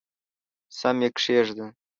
سم 0.77 0.97
یې 1.03 1.09
کښېږده! 1.15 1.65